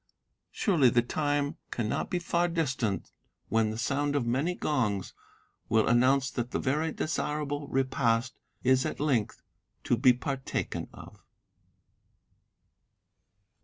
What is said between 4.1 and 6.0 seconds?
of many gongs will